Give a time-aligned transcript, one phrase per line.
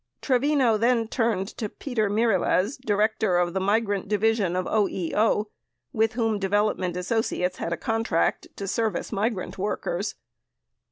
[0.19, 5.45] Trevino then turned to Peter Mirilez, Director of the Migrant Di vision of OEO,
[5.93, 10.15] with whom Development Associates had a contract to service migrant workers.